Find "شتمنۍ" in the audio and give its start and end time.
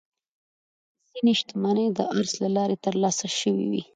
1.39-1.87